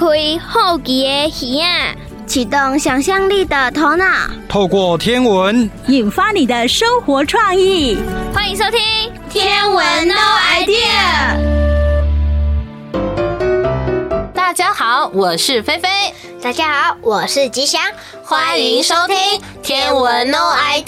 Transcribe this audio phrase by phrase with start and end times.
[0.00, 0.06] 开
[0.38, 1.94] 好奇的耳啊，
[2.26, 4.06] 启动想象力的头脑，
[4.48, 7.98] 透过天文引发你的生活创意。
[8.32, 8.80] 欢迎收听
[9.28, 10.14] 《天文 No
[10.54, 11.36] Idea》。
[14.32, 15.90] 大家好，我是菲菲。
[16.40, 17.82] 大家好，我是吉祥。
[18.24, 19.16] 欢迎收听
[19.62, 20.82] 《天文 No Idea》。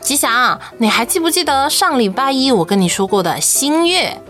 [0.00, 4.20] 吉祥，你还记不记得上礼拜一我跟你说过的新月？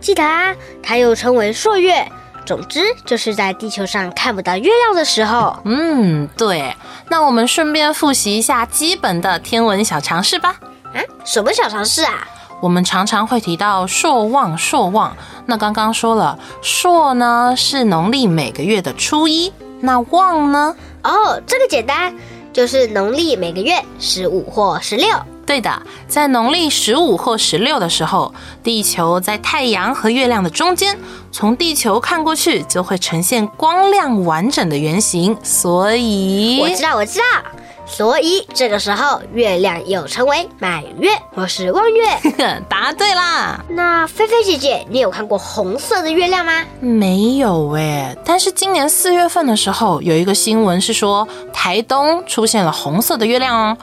[0.00, 2.06] 记得啊，它又称为朔月。
[2.48, 5.54] 总之，就是在地球上看不到月亮的时候。
[5.66, 6.74] 嗯，对。
[7.10, 10.58] 那我们顺便复习一下基本的天文小常识吧。
[10.94, 10.96] 啊，
[11.26, 12.26] 什么小常识啊？
[12.62, 15.14] 我们常常会提到朔望，朔望。
[15.44, 20.74] 那刚刚说了，朔呢是农历每个月的初一，那望呢？
[21.04, 22.16] 哦，这个简单，
[22.50, 25.06] 就是农历每个月十五或十六。
[25.48, 30.98] 对的，在农历十五或十六的时候，地球在太阳和月亮的中间，
[31.32, 35.34] 从地球看过去就会呈现光亮完整的圆形。
[35.42, 37.24] 所以我知道，我知道，
[37.86, 42.04] 所以这个时候月亮又称为满月或是望月。
[42.68, 43.64] 答对啦！
[43.70, 46.62] 那菲菲姐姐，你有看过红色的月亮吗？
[46.80, 53.78] 没有哎，但是今年四月份的时候，有一个新闻是说台东出现了红色的月亮哦。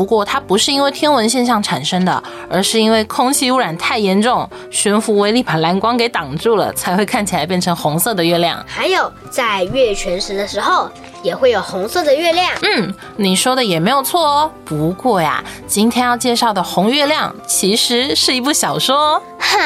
[0.00, 8.64] 不过它不是因为天文现象产生的，而是因为空气污染太严重，悬浮微粒把蓝光给挡住了，才会看起来变成红色的月亮。
[8.66, 10.88] 还有在月全食的时候，
[11.22, 12.50] 也会有红色的月亮。
[12.62, 14.50] 嗯，你说的也没有错哦。
[14.64, 19.22] 不过呀，今天要介绍的红月亮其实是一部小说。
[19.38, 19.58] 哈，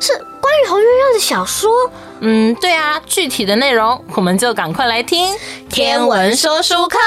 [0.00, 1.70] 是关于红月亮的小说？
[2.18, 3.00] 嗯，对啊。
[3.06, 5.32] 具体的内容，我们就赶快来听
[5.70, 6.98] 天文说书课。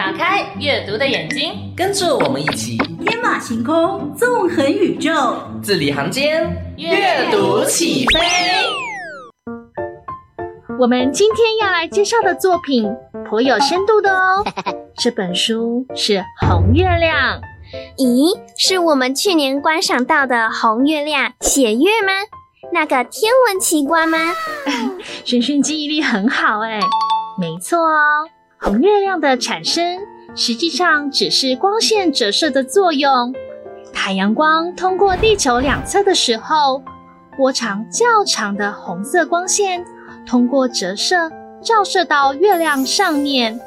[0.00, 8.18] 打开阅读的眼睛，跟着我们一起天马行空，纵横宇宙，字里行间，阅读起飞。
[10.78, 12.90] 我们今天要来介绍的作品
[13.28, 14.42] 颇有深度的哦。
[14.96, 16.14] 这本书是
[16.48, 17.38] 《红月亮》。
[17.98, 22.12] 咦，是我们去年观赏到的红月亮血月吗？
[22.72, 24.16] 那个天文奇观吗？
[25.26, 26.80] 萱萱记忆力很好哎，
[27.38, 28.30] 没错哦。
[28.62, 30.00] 红月亮的产生
[30.34, 33.34] 实际上只是光线折射的作用。
[33.90, 36.82] 太阳光通过地球两侧的时候，
[37.38, 39.82] 波长较长的红色光线
[40.26, 41.30] 通过折射
[41.62, 43.58] 照射到月亮上面，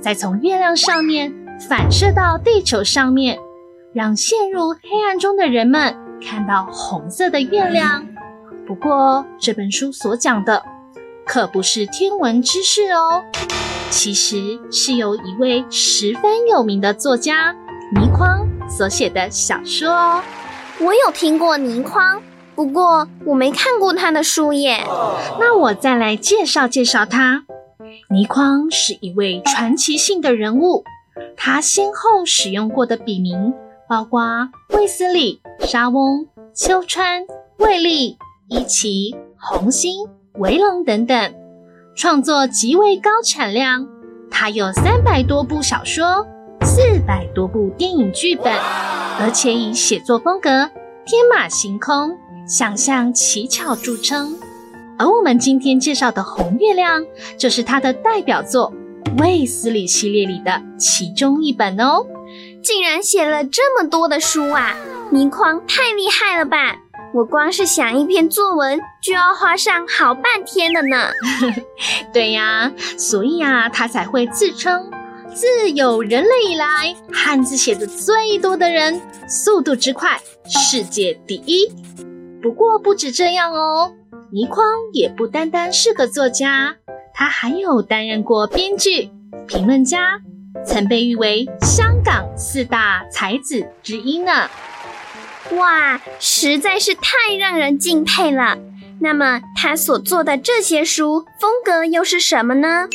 [0.00, 1.30] 再从月亮上面
[1.68, 3.38] 反射到地球上面，
[3.92, 5.94] 让陷入黑暗中的人们
[6.26, 8.06] 看到红色的月亮。
[8.66, 10.62] 不过，这本书所讲的
[11.26, 13.22] 可不是天文知识哦。
[13.90, 17.54] 其实是由一位十分有名的作家
[17.94, 20.22] 倪匡所写的小说哦。
[20.80, 22.22] 我有听过倪匡，
[22.54, 24.84] 不过我没看过他的书耶。
[25.40, 27.44] 那我再来介绍介绍他。
[28.10, 30.84] 倪匡是一位传奇性的人物，
[31.36, 33.52] 他先后使用过的笔名
[33.88, 37.22] 包括卫斯理、沙翁、秋川、
[37.56, 38.16] 卫立、
[38.48, 41.34] 伊奇、红星、维龙等等。
[41.98, 43.88] 创作极为高产量，
[44.30, 46.24] 他有三百多部小说，
[46.62, 48.54] 四百多部电影剧本，
[49.18, 50.48] 而且以写作风格
[51.04, 52.16] 天马行空、
[52.46, 54.36] 想象奇巧著称。
[54.96, 57.02] 而我们今天介绍的《红月亮》
[57.36, 58.72] 就是他的代表作
[59.20, 62.06] 《卫斯理》系列里的其中一本哦。
[62.62, 64.76] 竟然写了这么多的书啊！
[65.10, 66.76] 倪匡太厉害了吧！
[67.14, 71.10] 我光是想一篇作文就要花上好半天了呢。
[72.12, 74.90] 对呀，所以啊，他才会自称
[75.34, 81.72] 自有人类以来汉字写的最多的人，速度之快，世界第一。
[82.42, 83.92] 不过不止这样哦，
[84.30, 86.76] 倪匡也不单单是个作家，
[87.14, 89.10] 他还有担任过编剧、
[89.46, 90.20] 评论家，
[90.64, 94.48] 曾被誉为香港四大才子之一呢。
[95.56, 98.58] 哇，实在是太让人敬佩了。
[99.00, 102.88] 那么他所做的这些书风格又是什么呢？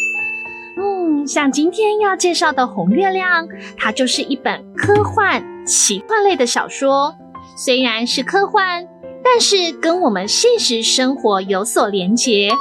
[0.78, 3.48] 嗯，像今天要介绍的《红月亮》，
[3.78, 7.16] 它就是一本科幻奇幻类的小说。
[7.56, 8.88] 虽然是科幻，
[9.24, 12.52] 但是跟我们现实生活有所连结。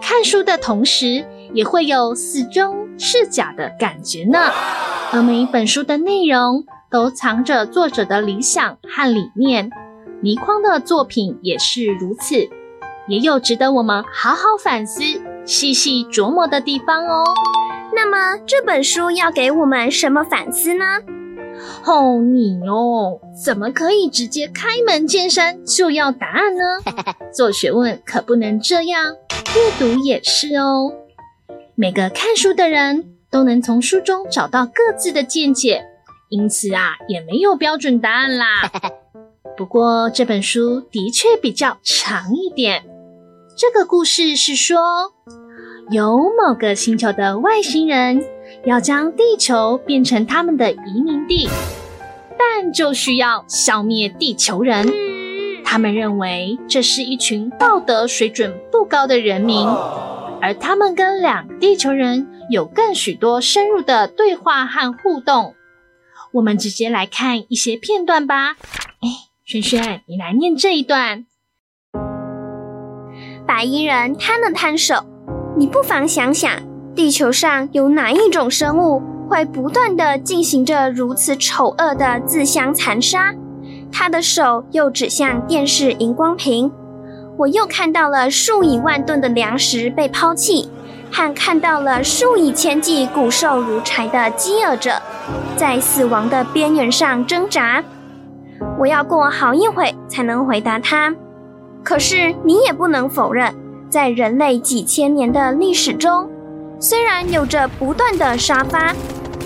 [0.00, 4.50] 看书的同时，也会有似真似假的感觉呢。
[5.12, 9.70] 而每一本书的内容，都藏着作者的理想和理念，
[10.22, 12.48] 倪匡的作品也是如此，
[13.06, 15.02] 也有值得我们好好反思、
[15.44, 17.24] 细细琢磨的地方哦。
[17.94, 20.84] 那么这本书要给我们什么反思呢？
[21.84, 26.64] 哦，你哦，怎么可以直接开门见山就要答案呢？
[27.34, 29.04] 做学问可不能这样。
[29.56, 30.92] 阅读也是哦。
[31.74, 35.84] 每个看书的人都能从书中找到各自的见解，
[36.28, 38.70] 因此啊，也没有标准答案啦。
[39.56, 42.84] 不过这本书的确比较长一点。
[43.56, 44.78] 这个故事是说，
[45.90, 48.22] 有某个星球的外星人
[48.64, 51.48] 要将地球变成他们的移民地，
[52.38, 54.86] 但就需要消灭地球人。
[55.64, 59.66] 他们认为这是一群道德水准不高的人民，
[60.40, 65.54] 而他们跟两个地球人有更许多深入的对话和互动。
[66.32, 68.56] 我们直接来看一些片段吧。
[69.00, 69.28] 哎。
[69.44, 71.24] 轩轩，你来念这一段。
[73.46, 75.06] 白衣人摊了摊手，
[75.56, 76.52] 你不妨想想，
[76.94, 83.34] 地球上有哪一种生物会不断地进行着如此丑恶的自相残杀？
[83.90, 86.70] 他的手又指向电视荧光屏，
[87.38, 90.68] 我又看到了数以万吨的粮食被抛弃，
[91.10, 95.00] 和看到了数以千计骨瘦如柴的饥饿者，
[95.56, 97.82] 在死亡的边缘上挣扎。
[98.78, 101.14] 我要过好一会才能回答他，
[101.82, 103.54] 可是你也不能否认，
[103.88, 106.28] 在人类几千年的历史中，
[106.78, 108.94] 虽然有着不断的杀伐，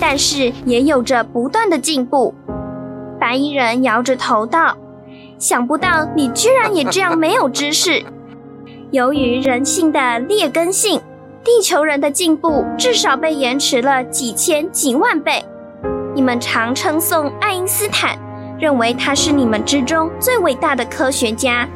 [0.00, 2.34] 但是也有着不断的进步。
[3.20, 4.76] 白衣人摇着头道
[5.38, 8.02] ：“想不到你居然也这样没有知识。
[8.90, 11.00] 由于人性的劣根性，
[11.44, 15.44] 地球人的进步至少被延迟了几千几万倍。
[16.14, 18.18] 你们常称颂爱因斯坦。”
[18.62, 21.68] 认为他是你们之中最伟大的科学家。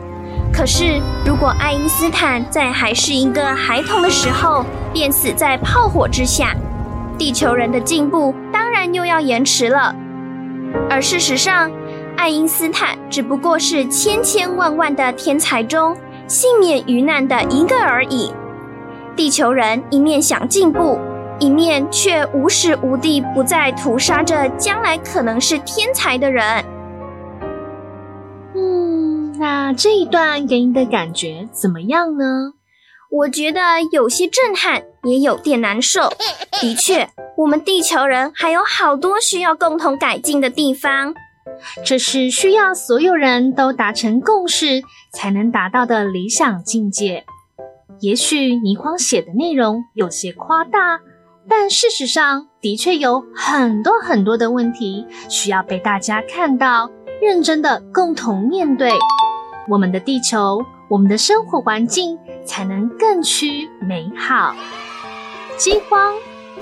[0.52, 6.54] 可是，如果爱因斯坦在还是一个孩童的时候便死在炮火之下，
[7.18, 9.92] 地球人的进步当然又要延迟了。
[10.88, 11.68] 而事实上，
[12.16, 15.96] 爱因斯坦只不过是千千万万的天才中
[16.28, 18.32] 幸免于难的一个而已。
[19.16, 20.98] 地球人一面想进步，
[21.40, 26.64] 一面却无时无地不在屠杀着将来可能是天才的人。
[28.54, 32.52] 嗯那这一段给你的感觉怎么样呢？
[33.10, 33.60] 我觉得
[33.92, 36.10] 有些震撼，也有点难受。
[36.60, 37.08] 的确，
[37.38, 41.14] 我们地球人还有好多需要共同改进的地方。
[41.84, 44.82] 这是需要所有人都达成共识
[45.12, 47.24] 才能达到的理想境界。
[48.00, 51.00] 也许倪匡写的内容有些夸大，
[51.48, 56.90] 但事实上的确有很多很多的问题需要被大家看到，
[57.22, 58.90] 认真的共同面对。
[59.68, 64.54] 我们的地球，我们的生活环境才能更趋美好。
[65.56, 66.14] 饥荒、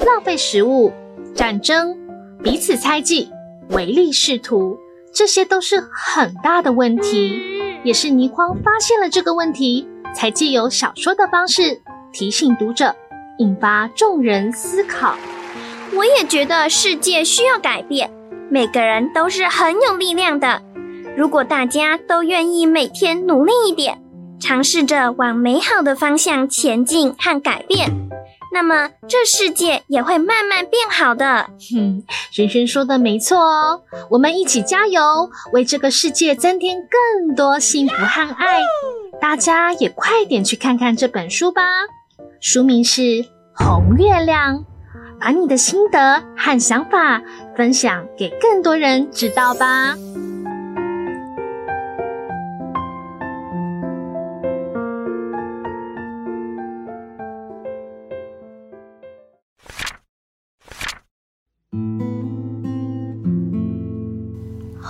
[0.07, 0.93] 浪费食物、
[1.35, 1.99] 战争、
[2.43, 3.29] 彼此猜忌、
[3.71, 4.79] 唯利是图，
[5.13, 7.43] 这些都是很大的问题。
[7.83, 11.83] 也是倪匡发现了这个问题，才借由小说的方式
[12.13, 12.95] 提醒读者，
[13.39, 15.17] 引发众人思考。
[15.95, 18.11] 我也觉得世界需要改变，
[18.51, 20.63] 每个人都是很有力量的。
[21.17, 24.01] 如果大家都愿意每天努力一点，
[24.41, 27.91] 尝试着往美好的方向前进和改变，
[28.55, 31.51] 那么这世界也会慢慢变好的。
[31.73, 38.61] 哼，萱萱说的没错哦，我们一起加油，为这个世界增添更多幸福和爱。
[39.21, 41.63] 大家也快点去看看这本书吧，
[42.41, 43.03] 书名是
[43.57, 44.59] 《红月亮》，
[45.19, 47.21] 把你的心得和想法
[47.57, 49.97] 分享给更多人知道吧。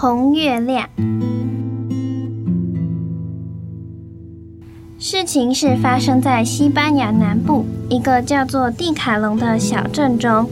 [0.04, 0.86] 红月亮。
[4.98, 10.46] 事情是发生在西班牙南部一个叫做蒂卡隆的小镇中。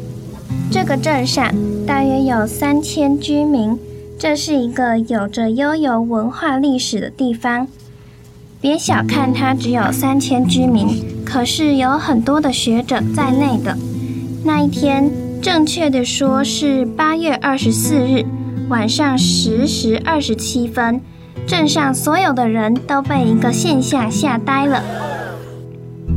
[0.71, 1.53] 这个镇上
[1.87, 3.79] 大约有三千居民，
[4.19, 7.69] 这是一个有着悠久文化历史的地方。
[8.59, 13.77] 别小看它只有三千居民，可是有很多的学者在内的。
[14.47, 15.11] 那一天，
[15.43, 18.25] 正确的说是八月二十四日。
[18.73, 20.99] 晚上十时二十七分，
[21.47, 24.83] 镇上所有的人都被一个现象吓呆了。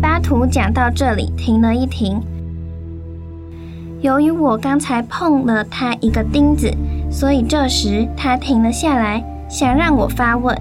[0.02, 2.22] 巴图讲到这里停了一停。
[4.00, 6.74] 由于我刚才碰了他一个钉子，
[7.12, 10.58] 所以这时他停了下来，想让我发问。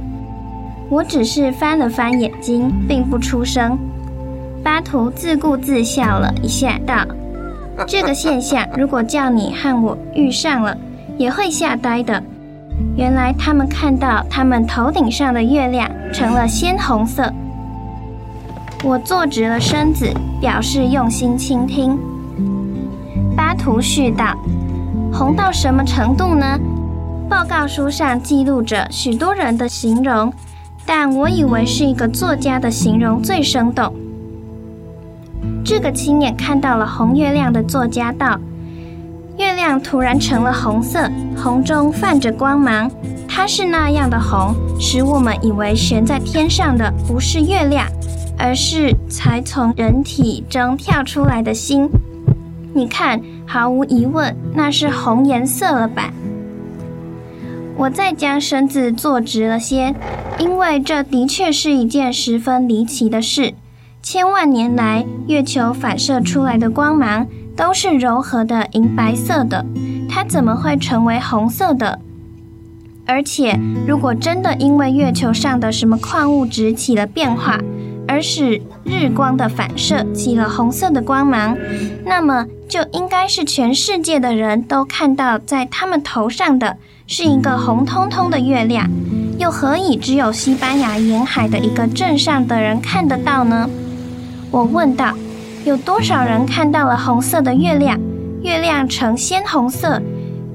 [0.91, 3.79] 我只是翻了翻眼睛，并不出声。
[4.65, 7.07] 巴图自顾自笑了一下，道
[7.87, 10.77] ：“这个现象如果叫你和我遇上了。”
[11.17, 12.23] 也会吓呆的。
[12.97, 17.33] 原来他们看到他们头顶上的月亮成了鲜红色。
[18.83, 21.99] 我坐直了身子，表示用心倾听。
[23.37, 24.37] 巴图絮道
[25.13, 26.59] ：“红到什么程度呢？
[27.29, 30.33] 报告书上记录着许多人的形容，
[30.85, 33.93] 但我以为是一个作家的形容最生动。
[35.65, 38.39] 这个亲眼看到了红月亮的作家道：
[39.37, 42.91] 月亮突然成了红色，红中泛着光芒。
[43.29, 47.87] 它是那样的红，使我们以为悬在天上的不是月亮，
[48.39, 51.89] 而是才从人体中跳出来的心。
[52.73, 56.13] 你看，毫无疑问，那是红颜色了吧？
[57.77, 59.93] 我再将身子坐直了些，
[60.39, 63.55] 因为这的确是一件十分离奇的事。
[64.01, 67.27] 千万年来，月球反射出来的光芒
[67.57, 69.65] 都是柔和的银白色的，
[70.09, 72.01] 它怎么会成为红色的？
[73.07, 77.61] 而且，如果真的因为月球上的什么矿物质起了变化，
[78.09, 81.57] 而使日光的反射起了红色的光芒，
[82.05, 88.91] 那么就应该是全世界的人都看到在他们头上的是一个红彤彤的月亮，
[89.39, 93.69] 又何以只有西班牙沿海的一个镇上的人看得到呢？
[94.51, 95.15] 我问道
[95.65, 97.99] ：“有多少人看到了红色的月亮？
[98.43, 99.99] 月亮呈鲜红色，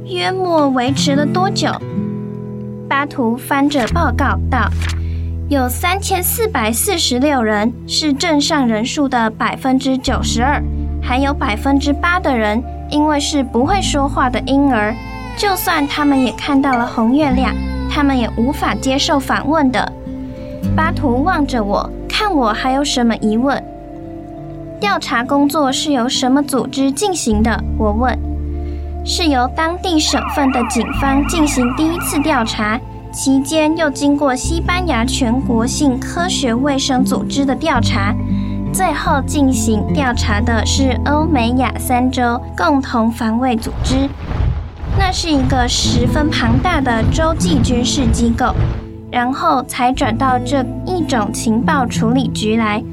[0.06, 1.72] 约莫维持了多久？”
[2.88, 4.70] 巴图翻着报告道
[5.50, 10.62] ：“有三千四百四十六人，是镇上人数的百分之九十二，
[11.02, 14.94] 还有百分之八的人，因为是不会说话的婴儿，
[15.36, 17.56] 就算他们也看到了红月亮，
[17.90, 19.92] 他们也无法接受访问的。”
[20.78, 23.64] 巴图望着我，看我还有什么疑问。
[24.80, 27.62] 调查工作是由什么组织进行的？
[27.78, 28.18] 我问。
[29.06, 32.80] 是由当地省份的警方进行第一次调查，
[33.12, 38.14] 期间又经过西班牙全国性科学卫生组织的调查，
[38.72, 44.08] 最后进行调查的是欧美亚三洲共同防卫组织。
[44.98, 48.54] 那是一个十分庞大的洲际军事机构，
[49.12, 52.84] 然后才转到这一种情报处理局来。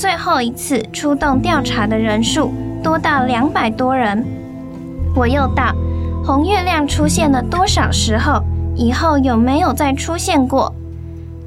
[0.00, 2.50] 最后一次出动调查的人数
[2.82, 4.24] 多到两百多人。
[5.14, 5.74] 我又道
[6.24, 8.42] ：“红月亮出现了多少时候？
[8.74, 10.74] 以后有没有再出现过？”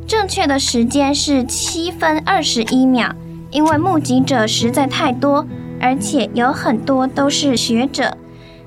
[0.05, 3.15] 正确的时间是七分二十一秒，
[3.49, 5.47] 因为目击者实在太多，
[5.81, 8.15] 而且有很多都是学者，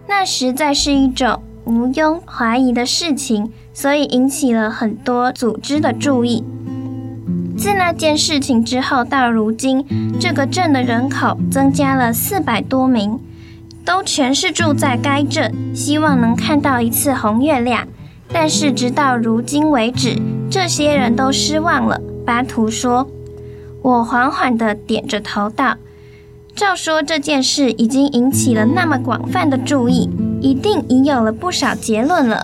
[0.08, 6.42] 那实在是一种毋庸怀疑的事情，所以引起了很多组织的注意。
[7.56, 9.84] 自那件事情之后到如今，
[10.20, 13.18] 这个镇的人口增加了四百多名。
[13.84, 17.86] 都全是住在该镇，希望能看到一次红月亮。
[18.32, 20.20] 但是直到如今为止，
[20.50, 22.00] 这些人都失望了。
[22.26, 23.08] 巴图说
[23.82, 25.76] ：“我缓缓地点着头道，
[26.52, 30.10] 照说这件事已经引起了那么广泛的注意，
[30.40, 32.42] 一定已有了不少结论了。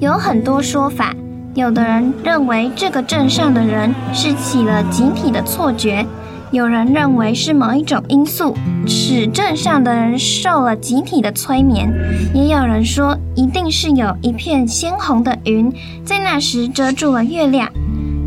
[0.00, 1.14] 有很多说法，
[1.54, 6.06] 有的人认为这个镇上的人是起了集体的错觉。”
[6.52, 8.54] 有人认为是某一种因素
[8.86, 11.90] 使镇上的人受了集体的催眠，
[12.34, 15.72] 也有人说一定是有一片鲜红的云
[16.04, 17.66] 在那时遮住了月亮。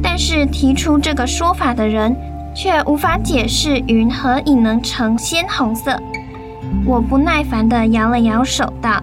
[0.01, 2.15] 但是提出这个说法的人
[2.55, 5.96] 却无法解释云何以能呈鲜红色。
[6.84, 9.00] 我不耐烦地摇了摇手道：“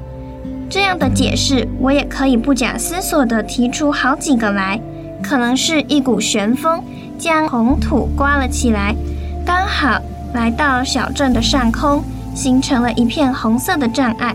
[0.73, 4.81] 这样的解释我也可以不假思索地提出好几个来，
[5.23, 6.83] 可能是一股旋风
[7.19, 8.97] 将红土刮了起来。”
[9.45, 10.01] 刚好
[10.33, 12.03] 来到小镇的上空，
[12.35, 14.35] 形成了一片红色的障碍，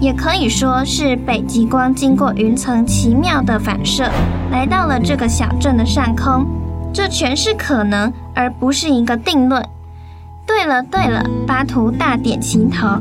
[0.00, 4.10] 也可以说是北极光经过云层奇妙的反射，
[4.50, 6.44] 来到了这个小镇的上空。
[6.92, 9.64] 这全是可能，而不是一个定论。
[10.44, 13.00] 对了对了，巴图大点其头，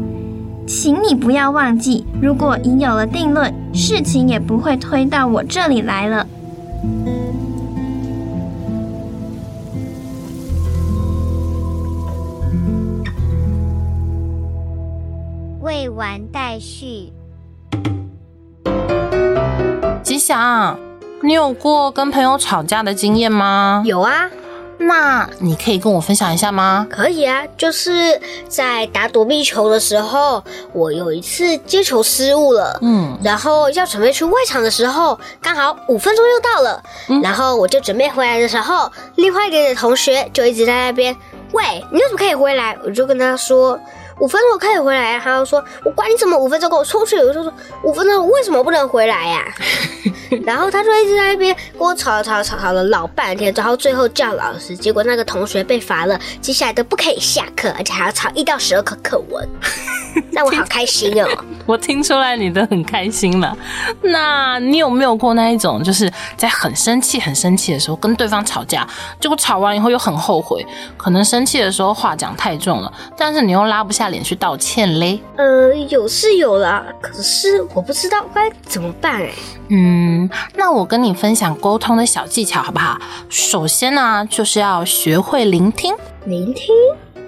[0.67, 6.27] 请你不要忘记，如果已有了定论，事情也不会推到我这里来了。
[15.61, 17.13] 未完待续。
[20.01, 20.79] 吉祥，
[21.21, 23.83] 你有过跟朋友吵架的经验吗？
[23.85, 24.29] 有啊。
[24.77, 26.85] 那你可以跟我分享一下吗？
[26.89, 41.15] 可以啊，就是在打躲避球的时候，我有一次接球失误了，嗯，然后要准备去外场的时候，刚好五分钟又到了，嗯，然后我就准备回来的时候，另外一个同学就一直在那边，
[41.53, 42.77] 喂，你为什么可以回来？
[42.83, 43.79] 我就跟他说。
[44.19, 45.21] 五分钟可以回来呀。
[45.23, 47.17] 他就说，我管你怎么五分钟，给我出去。
[47.17, 47.53] 我就说
[47.83, 49.43] 五分钟为什么不能回来呀？
[50.45, 59.47] 然后他就一直在那边跟我吵吵吵吵了老半天，然后最后叫老师，结果那个同学被罚了，接下来都不可以下课，而且还要抄一到十二课课文，
[60.31, 61.27] 让我好开心哦！
[61.65, 63.55] 我听出来你的很开心了。
[64.01, 68.85] 那你有没有过那一种，就是在很生气、很生气的时候跟对方吵架，
[69.19, 70.65] 结果吵完以后又很后悔？
[70.97, 75.19] 可能生气的时候话讲太重了，但是你又拉不下脸去道歉嘞？
[75.37, 79.29] 呃，有是有啦，可是我不知道该怎么办哎。
[79.69, 82.99] 嗯，那我跟你分享沟通的小技巧好不好？
[83.29, 85.95] 首先呢，就是要学会聆听。
[86.25, 86.73] 聆听？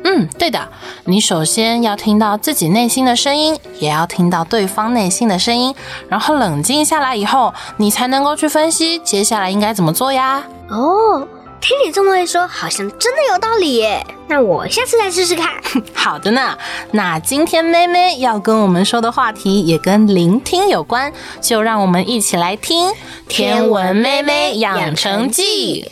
[0.03, 0.67] 嗯，对的。
[1.05, 5.73] 你首先要听到自己内心的声音，也要听到对方内心的声音，
[6.07, 10.43] 然后冷静下来以后，你才能够去分析接下来应该怎么做呀。
[10.69, 11.27] 哦。
[11.59, 14.05] 听你这么一说，好像真的有道理耶。
[14.27, 15.53] 那我下次再试试看。
[15.93, 16.57] 好的呢。
[16.91, 21.11] 那今天妹妹要跟我们说的话题也跟聆听有关，
[21.41, 22.89] 就让我们一起来听
[23.27, 25.85] 《天文妹妹养成记》，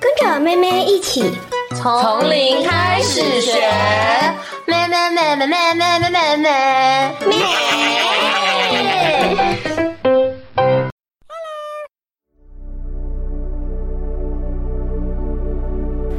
[0.00, 1.32] 跟着妹妹一起
[1.76, 3.70] 从零开始学。
[4.66, 8.27] 妹妹妹妹妹妹妹妹妹妹。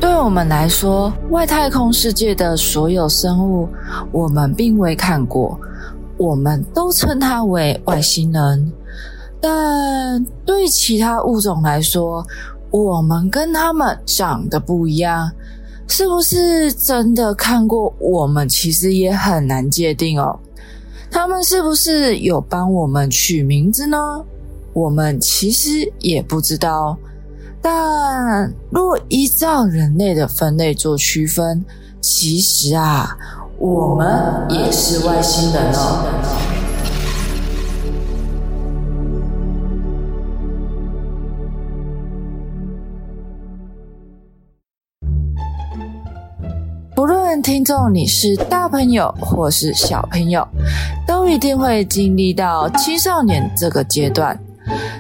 [0.10, 3.70] 对我们来说，外太空世界的所有生物，
[4.12, 5.58] 我们并未看过，
[6.18, 8.74] 我们都称它为外星人。
[9.40, 12.26] 但对其他物种来说，
[12.72, 15.30] 我们跟他们长得不一样，
[15.88, 17.94] 是不是真的看过？
[18.00, 20.40] 我们其实也很难界定哦。
[21.12, 24.26] 他们是不是有帮我们取名字呢？
[24.74, 26.98] 我们其实也不知道。
[27.62, 31.64] 但若依照人类的分类做区分，
[32.02, 33.18] 其实啊，
[33.58, 36.06] 我们也是外星人哦。
[46.96, 50.46] 不论听众你是大朋友或是小朋友，
[51.08, 54.38] 都一定会经历到青少年这个阶段。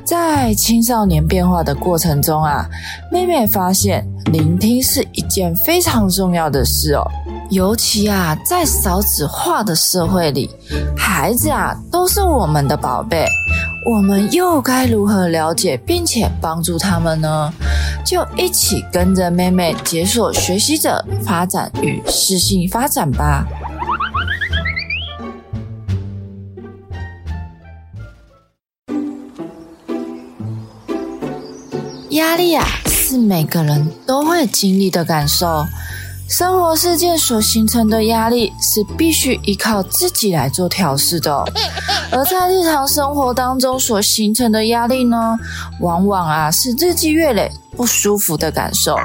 [0.04, 2.68] 在青少年变化的过程中啊，
[3.12, 7.06] 妹妹发现聆听是一件非常重要的事哦。
[7.50, 10.50] 尤其啊，在少子化的社会里，
[10.96, 13.26] 孩子啊都是我们的宝贝，
[13.86, 17.52] 我们又该如何了解并且帮助他们呢？
[18.06, 23.46] 就一起跟着妹妹解锁学习者发展与适性发展吧。
[32.20, 35.66] 压力啊，是每个人都会经历的感受。
[36.28, 41.46] 生活事件所形成的压力，是必须依靠自己来做调试的。
[42.12, 45.40] 而在日常生活当中所形成的压力呢，
[45.80, 48.98] 往往啊是日积月累不舒服的感受。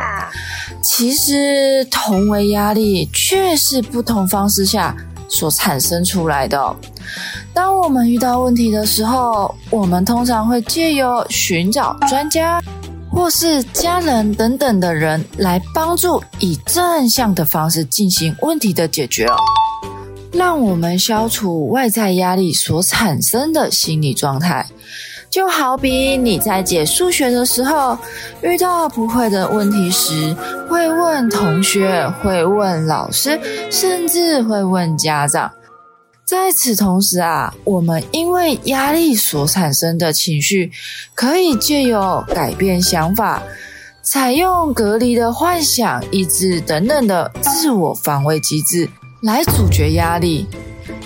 [0.82, 4.94] 其实，同为压力，却是不同方式下
[5.28, 6.76] 所产生出来的。
[7.54, 12.60] 当我们遇到问题的时候，我们通常会借由寻找专家。
[13.14, 19.26] 或是家人等等的人来帮助，以正向的方式进行问题的解决，
[20.32, 24.66] 让我们消除外在压力所产生的心理状态。
[25.30, 27.96] 就好比你在解数学的时候，
[28.42, 30.34] 遇到不会的问题时，
[30.68, 35.50] 会问同学，会问老师，甚至会问家长。
[36.24, 40.72] 在此同时啊，我们因为压力所产生的情绪，
[41.14, 43.42] 可以借由改变想法、
[44.02, 48.88] 采用隔离的幻想、意志等等的自我防卫机制
[49.22, 50.46] 来阻绝压力。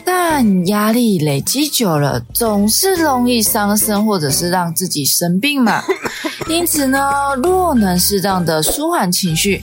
[0.04, 5.82] 但压力累积久了，总是容易伤身，或者是让自己生病嘛。
[6.48, 7.10] 因此呢，
[7.42, 9.62] 若能适当的舒缓情绪、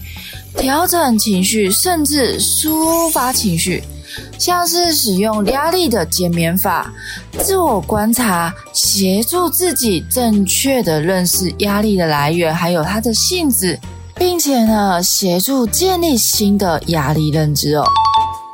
[0.58, 3.82] 调整情绪，甚至抒发情绪。
[4.38, 6.92] 像是使用压力的减免法，
[7.40, 13.80] 自我观察，协助自己正确的认识压力的来源，还有它的性质，
[14.16, 17.86] 并且呢，协助建立新的压力认知哦。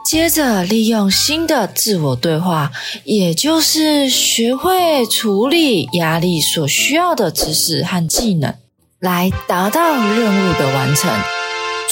[0.03, 2.71] 接着利用新的自我对话，
[3.05, 8.53] 也就是学会处理压力所需要的知识和技能，
[8.99, 11.09] 来达到任务的完成。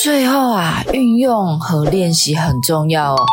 [0.01, 3.25] 最后啊，运用和练习很重要哦。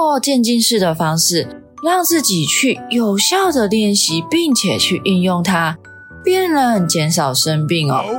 [0.00, 1.46] 透过渐进式的方式，
[1.84, 5.76] 让自己去有效的练习，并且去运用它，
[6.24, 7.96] 便能减少生病哦。
[8.08, 8.16] Oh.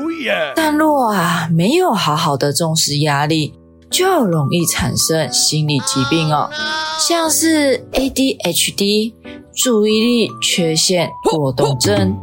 [0.56, 3.56] 但若啊没有好好的重视压力，
[3.90, 6.52] 就容易产生心理疾病哦，
[7.00, 9.16] 像是 ADHD、
[9.52, 12.16] 注意力缺陷过动症、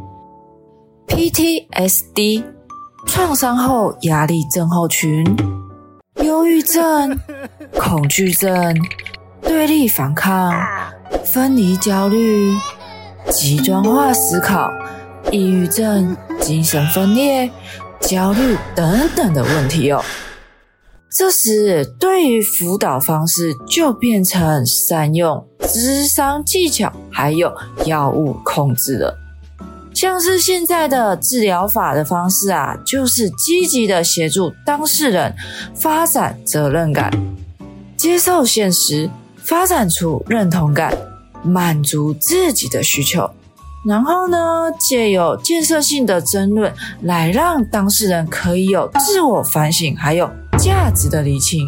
[1.07, 2.45] PTSD、
[3.05, 5.25] 创伤后压力症候群、
[6.23, 7.19] 忧郁症、
[7.77, 8.73] 恐惧症、
[9.49, 10.53] 对立反抗、
[11.25, 12.55] 分离焦虑、
[13.31, 14.71] 极端化思考、
[15.31, 17.49] 抑郁症、精神分裂、
[17.99, 20.05] 焦虑等等的问题哦。
[21.09, 27.51] 这时，对于辅导方式就变成善用智商技巧，还有
[27.87, 29.17] 药物控制了。
[29.95, 35.33] 像是现在的治疗法的方式啊，就是积极的协助当事人
[35.73, 37.11] 发展责任感，
[37.97, 39.09] 接受现实，
[39.49, 40.95] 发展出认同感，
[41.43, 43.27] 满足自己的需求。
[43.83, 44.37] 然后呢，
[44.79, 51.67] 借由建设性的争论，来让当事人可以有自我反省，还有价值的厘清。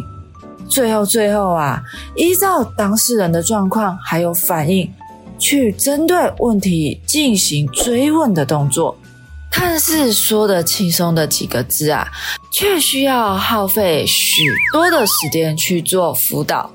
[0.68, 1.82] 最后，最后啊，
[2.14, 4.88] 依照当事人的状况还有反应，
[5.36, 8.96] 去针对问题进行追问的动作。
[9.50, 12.06] 看似说得轻松的几个字啊，
[12.52, 16.70] 却需要耗费许多的时间去做辅导。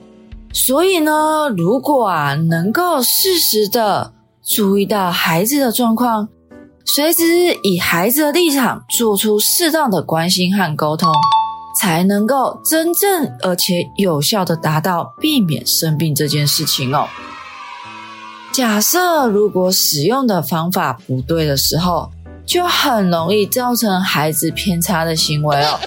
[0.58, 4.14] 所以呢，如果啊，能够适时的。
[4.50, 6.30] 注意到孩子的状况，
[6.86, 7.22] 随时
[7.64, 11.12] 以孩子的立场做出适当的关心和沟通，
[11.78, 17.10] 才能够真正而且有效的达到避免生病这件事情哦。
[18.54, 22.10] 假设如果使用的方法不对的时候，
[22.46, 25.78] 就很容易造成孩子偏差的行为哦。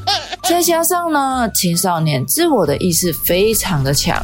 [0.45, 4.23] 再加上呢，青少年自我的意识非常的强。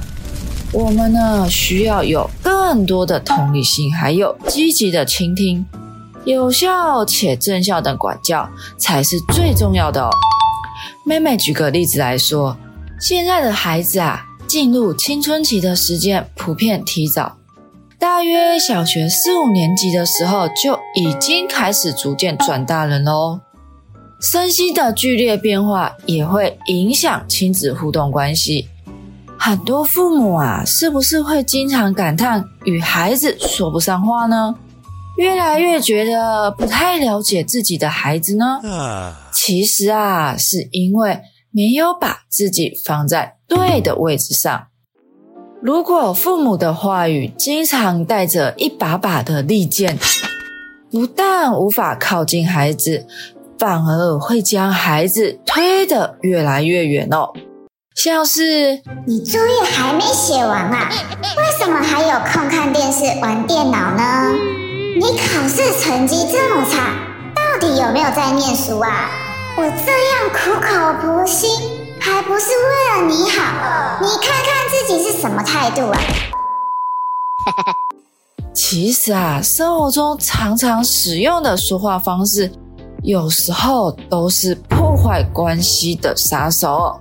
[0.72, 5.64] 我们呢，需要有更多的同理心，还有积极的倾听，
[6.24, 10.10] 有效且正向的管教才是最重要的哦。
[11.04, 12.56] 妹妹举个例子来说，
[13.00, 17.36] 现在的孩子啊，进入青春期的时间普遍提早，
[17.98, 23.40] 大约小学四五年级的时候就已经开始逐渐转大人喽。
[24.20, 28.68] 身心的剧烈变化也会影响亲子互动关系。
[29.38, 34.54] 很多父母啊，是不是会经常感叹与孩子说不上话呢？
[35.16, 38.60] 越来越觉得不太了解自己的孩子呢？
[39.32, 41.20] 其实啊，是因为
[41.50, 44.66] 没有把自己放在对的位置上。
[45.62, 49.98] 如果父母的话语经常带着一把把的利剑，
[50.90, 53.06] 不但无法靠近孩子，
[53.58, 57.32] 反而会将孩子推得越来越远哦。
[57.96, 60.90] 像是你作业还没写完啊？
[61.22, 64.32] 为什么还有空看电视、玩电脑呢？
[64.96, 66.90] 你考试成绩这么差，
[67.34, 69.10] 到底有没有在念书啊？
[69.56, 71.50] 我这样苦口婆心，
[71.98, 73.98] 还不是为了你好？
[74.02, 75.98] 你看看自己是什么态度啊？
[78.52, 82.52] 其实啊，生活中常常使用的说话方式，
[83.02, 86.94] 有时候都是破坏关系的杀手。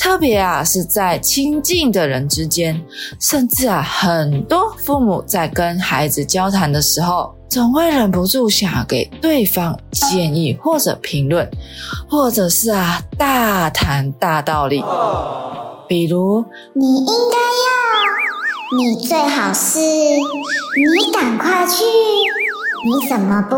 [0.00, 2.82] 特别啊，是在亲近的人之间，
[3.20, 11.46] 甚至啊，很多父母在跟孩子交谈的时候，总会忍不住想要给对方建议或者评论，
[12.08, 14.82] 或者是啊，大谈大道理。
[15.86, 17.36] 比如，你应该
[17.66, 21.84] 要，你最好是，你赶快去，
[22.86, 23.56] 你怎么不？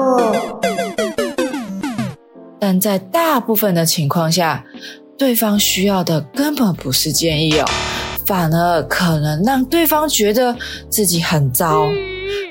[2.59, 4.65] 但在大部分的情况下，
[5.23, 7.65] 对方需要的根本不是建议哦，
[8.27, 10.53] 反而可能让对方觉得
[10.91, 11.87] 自己很糟。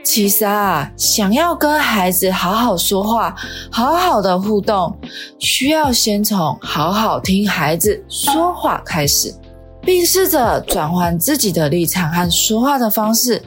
[0.06, 3.36] 其实啊，想要跟孩子好好说话、
[3.70, 4.98] 好好的互动，
[5.38, 9.36] 需要先从好好听孩子说话开始，
[9.82, 13.44] 并试着转换自己的立场和说话的方式。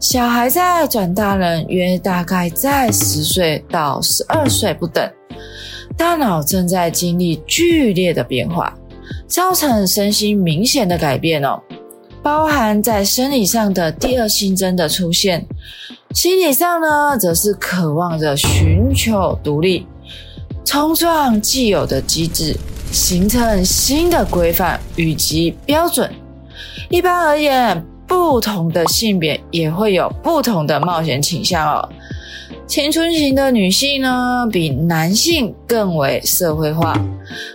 [0.00, 5.08] 小孩在转大人约大概在十岁到十二岁不等。
[5.96, 8.72] 大脑正在经历剧烈的变化，
[9.26, 11.60] 造成身心明显的改变哦，
[12.22, 15.44] 包含在生理上的第二性征的出现，
[16.14, 19.86] 心理上呢，则是渴望着寻求独立，
[20.64, 22.56] 冲撞既有的机制，
[22.92, 26.10] 形成新的规范以及标准。
[26.88, 31.88] 一般而言，不同的性别也会有不同的冒险倾向哦。
[32.68, 36.94] 青春型的女性呢，比男性更为社会化，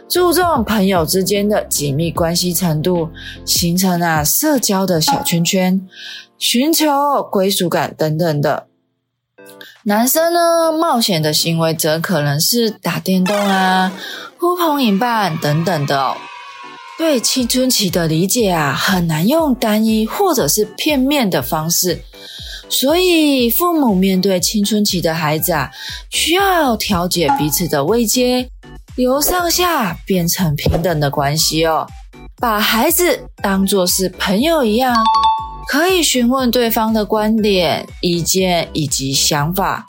[0.10, 3.10] 注重朋友之间的紧密关系程度，
[3.46, 5.88] 形成啊社交的小圈圈，
[6.40, 8.66] 寻求归属感等等的。
[9.84, 13.94] 男生呢，冒险的行为则可能是打电动啊、
[14.40, 16.18] 呼朋引伴等等的哦。
[17.04, 22.02] 对青春期的理解啊，很难用单一或者是片面的方式，
[22.70, 25.70] 所以父母面对青春期的孩子啊，
[26.10, 28.48] 需要调节彼此的位阶，
[28.96, 31.86] 由上下变成平等的关系哦，
[32.38, 34.96] 把孩子当作是朋友一样，
[35.68, 39.86] 可以询问对方的观点、意见以及想法，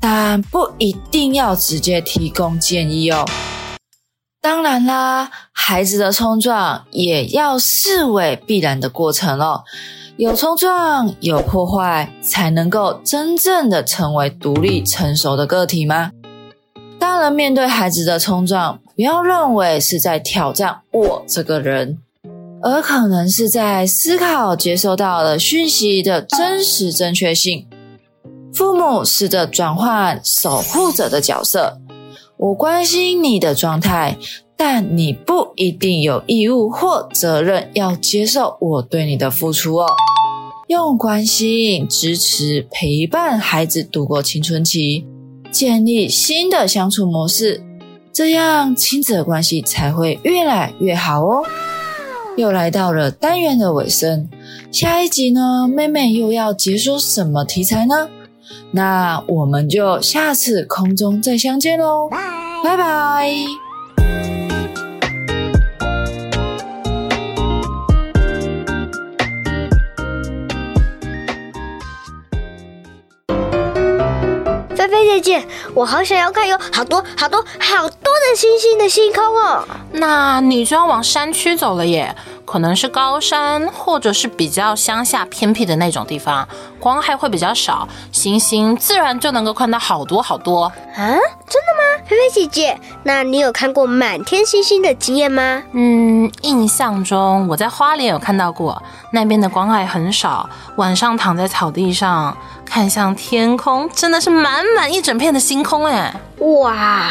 [0.00, 3.24] 但不一定要直接提供建议哦。
[4.48, 9.62] 当然啦，孩子的冲撞也要视为必然的过程哦。
[10.16, 16.12] 有冲撞，有破坏，才能够真正的成为独立成熟的个体吗？
[16.98, 21.98] 大人面对孩子的冲撞，不要认为是在挑战我这个人，
[22.62, 27.68] 而可能是在思考接收到了讯息的真实正确性。
[28.54, 31.76] 父母试着转换守护者的角色。
[32.38, 34.16] 我关心你的状态，
[34.56, 39.88] 但你不一定有义务或责任要接受我对你的付出哦。
[40.68, 45.04] 用关心、支持、陪伴孩子度过青春期，
[45.50, 47.60] 建立新的相处模式，
[48.12, 51.42] 这样亲子的关系才会越来越好哦。
[52.36, 54.28] 又来到了单元的尾声，
[54.70, 58.08] 下一集呢，妹妹又要解说什么题材呢？
[58.70, 62.08] 那我们就下次空中再相见喽，
[62.62, 63.30] 拜拜。
[74.76, 79.66] 菲菲姐姐，我好想要看有好多好多好多的星星的星空哦。
[79.92, 82.14] 那你就要往山区走了耶。
[82.50, 86.48] 可能是高山，或者是比较乡下偏僻的那种地方，
[86.80, 90.72] 光害会比较少，星星自然就能够看到好多好多啊！
[90.96, 92.04] 真的吗？
[92.06, 95.62] 菲菲姐姐，那你有看过满天星星的经验吗？
[95.72, 98.82] 嗯，印象中我在花莲有看到过，
[99.12, 102.34] 那边的光害很少，晚上躺在草地上
[102.64, 106.14] 看向天空，真的是满满一整片的星空哎！
[106.38, 107.10] 哇，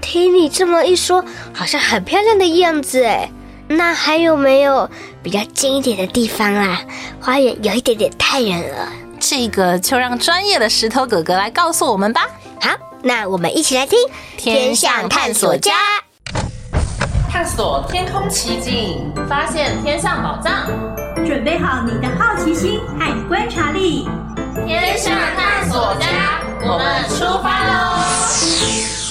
[0.00, 3.28] 听你这么一说，好像很漂亮的样子哎。
[3.68, 4.88] 那还有没有
[5.22, 6.80] 比较近一点的地方啊？
[7.20, 12.28] 花园有一点点太远了，这个就让专业的石头哥哥来告诉我们吧。
[12.60, 12.70] 好，
[13.02, 13.98] 那我们一起来听
[14.36, 15.72] 《天象探索家》，
[17.30, 20.66] 探索天空奇景，发现天象宝藏，
[21.26, 24.08] 准备好你的好奇心和观察力，
[24.66, 26.06] 《天象探索家》，
[26.68, 29.05] 我们出发喽！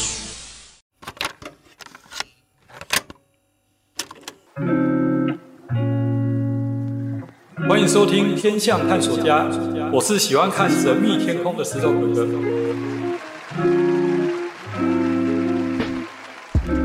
[7.68, 9.44] 欢迎收听《天象探索家》，
[9.92, 12.26] 我是喜欢看神秘天空的石头哥哥。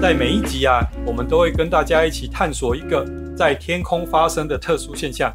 [0.02, 3.06] 在每一集啊，我们都会跟大家一起探索一个
[3.36, 5.32] 在天空发生的特殊现象。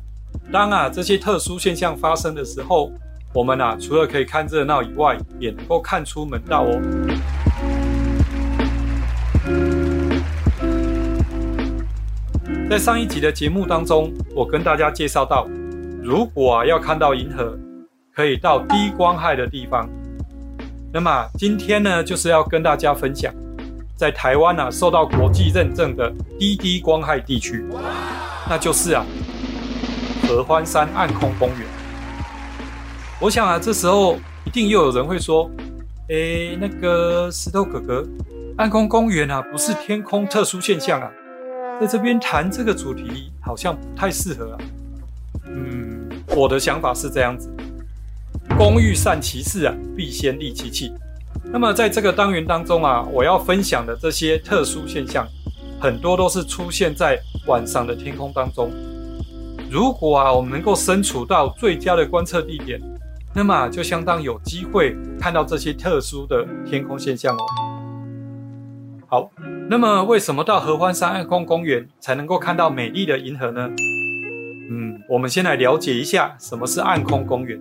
[0.51, 2.91] 当啊这些特殊现象发生的时候，
[3.33, 6.81] 我们啊除了可以看热闹以外，也能够看出门道哦。
[12.75, 15.47] 在上一集的节目当中，我跟大家介绍到，
[16.03, 17.57] 如果啊要看到银河，
[18.13, 19.87] 可以到低光害的地方。
[20.91, 23.33] 那么今天呢，就是要跟大家分享，
[23.95, 27.63] 在台湾啊受到国际认证的低低光害地区，
[28.49, 29.05] 那就是啊
[30.27, 31.59] 合欢山暗空公园。
[33.21, 35.49] 我想啊，这时候一定又有人会说，
[36.09, 38.05] 诶，那个石头哥哥，
[38.57, 41.09] 暗空公园啊，不是天空特殊现象啊。
[41.79, 44.57] 在这边谈这个主题好像不太适合啊。
[45.45, 47.49] 嗯，我的想法是这样子：
[48.57, 50.93] 工欲善其事啊，必先利其器。
[51.43, 55.27] 那么在这个单元当中啊，我要分享的这些特殊现象，
[55.79, 58.71] 很多都是出现在晚上的天空当中。
[59.69, 62.81] 如果啊，我们能够身处到最佳的观测地点，
[63.33, 67.74] 那么就相当有机会看到这些特殊的天空现象哦。
[69.07, 69.29] 好。
[69.69, 73.69] 那么，为什么到合欢山暗空公园才能够看到美丽的银河呢？
[74.69, 77.59] 嗯，我们先来了解一下什么是暗空公园。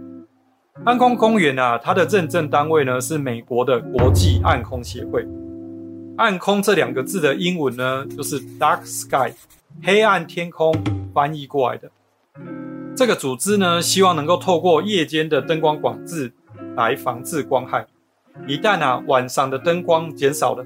[0.84, 5.26] 暗空公园啊，它的认证单位呢是美国的国际暗空协会。
[6.16, 9.32] 暗空这两个字的英文呢，就是 dark sky，
[9.82, 10.74] 黑暗天空
[11.12, 11.90] 翻译过来的。
[12.96, 16.32] 这个组织呢，希望能够透过夜间的灯光管制
[16.76, 17.86] 来防治光害。
[18.46, 20.64] 一旦啊晚上的灯光减少了。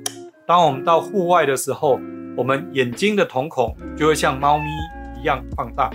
[0.48, 2.00] 当我们到户外的时候，
[2.34, 4.64] 我们眼睛的瞳孔就会像猫咪
[5.20, 5.90] 一样放大，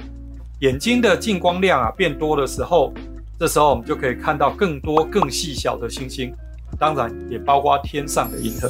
[0.59, 2.93] 眼睛的进光量啊变多的时候，
[3.39, 6.31] 这时候我们就可以看到更多更细小的星星，
[6.77, 8.69] 当然也包括天上的银河。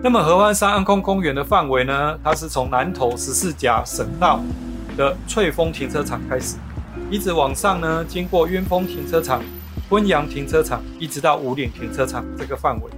[0.00, 4.38] 那么合欢山安空公园的范围呢，它是从南投十四甲省道
[4.96, 6.56] 的翠峰停车场开始，
[7.10, 9.42] 一直往上呢，经过鸢峰停车场、
[9.88, 12.88] 昆阳停车场，一直到五岭停车场这个范围。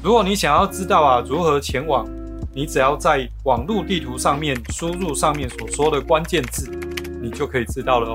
[0.00, 2.06] 如果你想要知道啊如何前往，
[2.54, 6.70] 你只要在网路地图上面输入上面所说的关键字，
[7.20, 8.14] 你就可以知道了哦。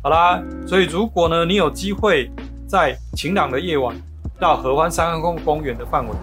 [0.00, 2.30] 好啦，所以如果呢你有机会
[2.68, 3.96] 在晴朗的夜晚
[4.38, 6.14] 到合欢山公公园的范围，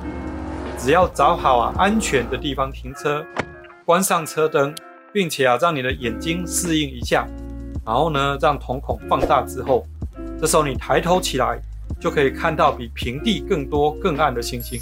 [0.78, 3.26] 只要找好啊安全的地方停车，
[3.84, 4.74] 关上车灯，
[5.12, 7.28] 并且啊让你的眼睛适应一下，
[7.86, 9.86] 然后呢让瞳孔放大之后，
[10.39, 11.62] 这时候你抬头起来。
[12.01, 14.81] 就可以看到比平地更多更暗的星星，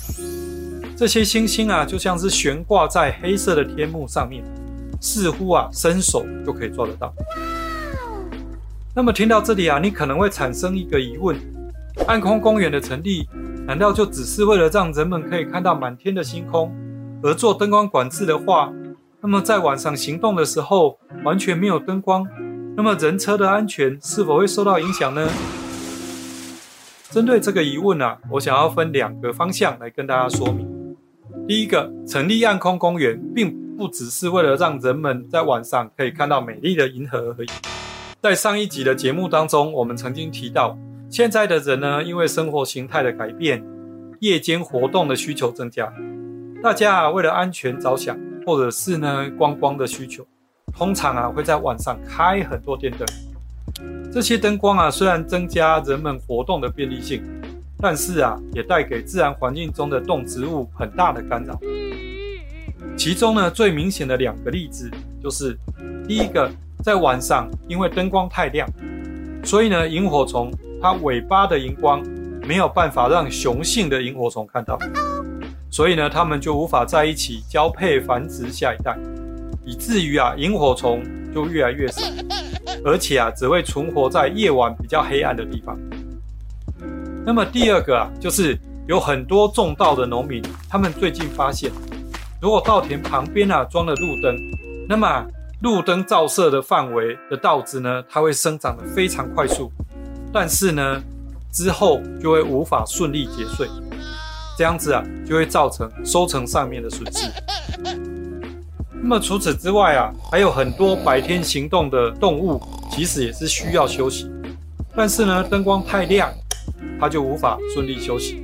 [0.95, 4.41] 这些星星啊，就像是悬挂在黑色的天幕上面，
[5.01, 7.13] 似乎啊，伸手就可以抓得到。
[8.95, 11.36] 那么听到这里啊，你可能会产生一个疑问：
[12.08, 13.27] 暗空公园的成立，
[13.67, 16.73] 难道就只是为了让人们可以看到满天的星空
[17.21, 18.71] 而做灯光管制的话，
[19.19, 22.25] 那么在晚上行动的时候完全没有灯光，
[22.77, 25.27] 那么人车的安全是否会受到影响呢？
[27.12, 30.95] 针对这个疑问啊，我想要分两个方向来跟大家说明。
[31.48, 37.48] 第一个，成立暗空公园，并不只是为了让人们在晚上可以看到美丽的银河而已。
[38.22, 40.78] 在上一集的节目当中，我们曾经提到，
[41.10, 43.63] 现在的人呢，因为生活形态的改变，
[44.19, 45.91] 夜间活动的需求增加，
[46.62, 50.24] 大家啊为了安全着想，或者是呢观光的需求，
[50.78, 53.08] 通常啊会在晚上开很多电灯。
[54.12, 57.24] 这些灯光啊，虽然增加人们活动的便利性，
[57.78, 61.60] 但是啊，也带给自然环境中的动植物很大的干扰。
[62.98, 64.89] 其中呢，最明显的两个例子
[65.22, 65.58] 就是：
[66.08, 66.52] 第一个，
[66.84, 68.68] 在晚上，因为灯光太亮，
[69.44, 72.04] 所以呢，萤火虫它尾巴的荧光
[72.48, 74.78] 没有办法让雄性的萤火虫看到，
[75.70, 78.98] 所以呢，它们就无法在一起交配繁殖下一代，
[79.63, 82.02] 以至于啊，萤火虫就越来越少。
[82.84, 85.77] 而且啊，只会存活在夜晚比较黑暗的地方。
[87.25, 91.71] 那么第二个啊，就是有很多种稻的农民，他们最近发现，
[92.41, 94.36] 如果稻田旁边啊装了路灯，
[94.88, 95.25] 那么
[95.62, 99.71] 路灯照射的范围的稻子呢，它会生长得非常快速，
[100.34, 101.01] 但是呢，
[101.51, 103.67] 之后就会无法顺利结穗，
[104.58, 107.29] 这样子啊，就会造成收成上面的损失。
[109.02, 114.30] 那么除此之外啊，还有很多白天行动的动物，其实也是需要休息。
[114.96, 116.30] 但是呢，灯光太亮，
[117.00, 118.42] 它就无法顺利休息。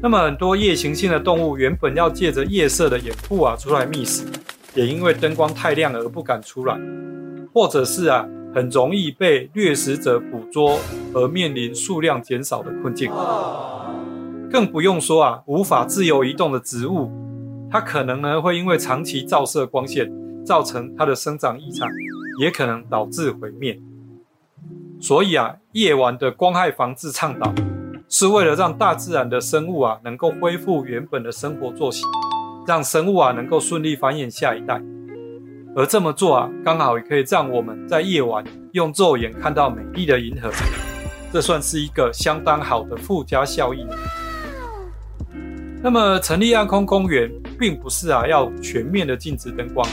[0.00, 4.24] 那么很多夜行性的动物，原本要借着夜色的掩护啊出来觅食，
[4.74, 6.76] 也因为灯光太亮而不敢出来，
[7.52, 10.78] 或者是啊很容易被掠食者捕捉
[11.14, 13.12] 而面临数量减少的困境。
[14.50, 17.10] 更不用说啊，无法自由移动的植物。
[17.72, 20.06] 它可能呢会因为长期照射光线，
[20.44, 21.88] 造成它的生长异常，
[22.38, 23.80] 也可能导致毁灭。
[25.00, 27.50] 所以啊，夜晚的光害防治倡导，
[28.10, 32.04] 是为了让大自然的生物啊能够恢复原本的生活作息，
[32.66, 34.78] 让生物啊能够顺利繁衍下一代。
[35.74, 40.50] 而这么做啊，刚好也可以让我们在夜晚用肉眼看到美丽的银河，
[41.32, 43.86] 这算是一个相当好的附加效益。
[45.84, 49.84] 那么成立暗空公园，并不是啊要全面的禁止灯光，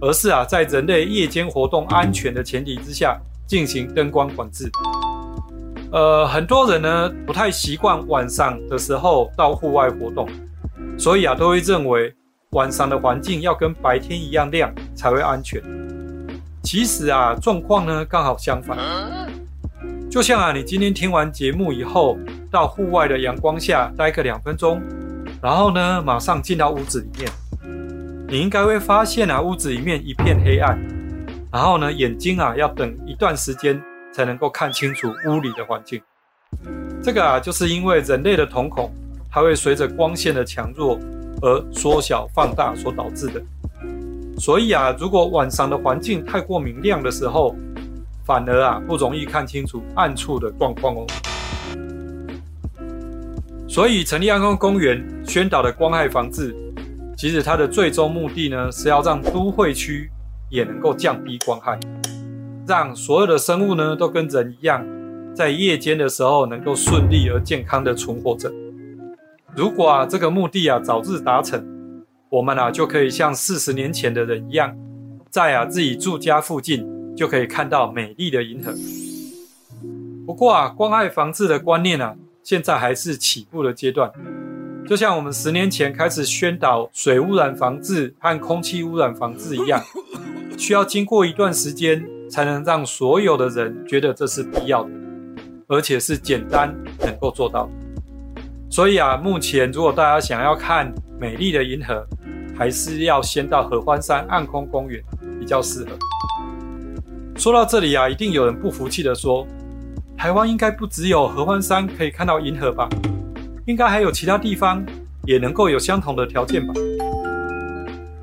[0.00, 4.68] 而是啊在人类夜间活动安全的前提之下进行灯光管制。
[5.92, 10.28] 呃，很多人呢不太习惯晚上的时候到户外活动，
[10.98, 12.12] 所以啊都会认为
[12.50, 15.62] 晚上的环境要跟白天一样亮才会安全。
[16.64, 18.76] 其实啊状况呢刚好相反，
[20.14, 22.16] 就像啊你今天听完节目以后，
[22.48, 24.80] 到户外的阳光下待个两分钟。
[25.42, 27.28] 然后呢，马上进到屋子里面，
[28.28, 30.78] 你应该会发现啊，屋子里面一片黑暗。
[31.52, 36.00] 然后呢，眼睛啊要等一段时间才能够看清楚屋里的环境。
[37.02, 38.92] 这个啊，就是因为人类的瞳孔，
[39.28, 40.96] 它会随着光线的强弱
[41.42, 43.42] 而缩小放大所导致的。
[44.38, 47.56] 所以啊，如果晚上的环境太过明亮的时候，
[48.24, 51.06] 反而啊不容易看清楚暗处的状况哦。
[53.68, 56.54] 所以成立安康公园宣导的光害防治，
[57.16, 60.08] 其实它的最终目的呢，是要让都会区
[60.48, 61.78] 也能够降低光害，
[62.68, 64.86] 让所有的生物呢都跟人一样，
[65.34, 68.52] 在夜间的时候能够顺利而健康的存活着。
[69.56, 71.64] 如果啊这个目的啊早日达成，
[72.28, 74.76] 我们啊就可以像四十年前的人一样，
[75.30, 76.86] 在啊自己住家附近
[77.16, 78.72] 就可以看到美丽的银河。
[80.26, 82.14] 不过啊关爱防治的观念啊。
[82.46, 84.12] 现在还是起步的阶段，
[84.86, 89.82] 就像我们十年前开始宣导水污染防治和空气污染防治一样，
[90.58, 94.90] 需要经过一段时间才能让所有的人觉得这是必要的，
[95.68, 97.66] 而且是简单能够做到。
[98.68, 102.06] 所以啊，目前如果大家想要看美丽的银河，
[102.54, 105.02] 还是要先到合欢山暗空公园
[105.40, 105.92] 比较适合。
[107.36, 109.46] 说到这里啊，一定有人不服气的说
[110.16, 112.88] ：“台湾应该不只有合欢山可以看到银河吧？
[113.66, 114.84] 应该还有其他地方
[115.26, 116.72] 也能够有相同的条件吧？”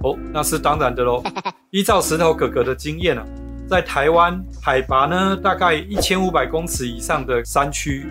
[0.02, 1.22] 哦，那是当然的喽。
[1.72, 3.24] 依照石头哥哥的经验啊，
[3.70, 8.08] 在台湾海拔呢大概一千五百公尺以上的山区，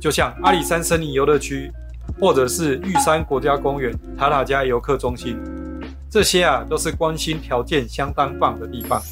[0.00, 1.70] 就像阿里山森林游乐区，
[2.18, 5.36] 或者是玉山国家公园、塔塔加游客中心，
[6.08, 9.02] 这些啊都是观星条件相当棒的地方。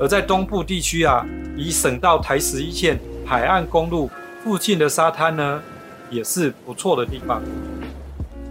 [0.00, 4.10] 而在东部地区啊，以省道台十一线海岸公路
[4.42, 5.62] 附近的沙滩呢，
[6.08, 7.42] 也是不错的地方。